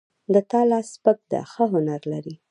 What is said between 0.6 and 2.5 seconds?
لاس سپک ده ښه هنر لري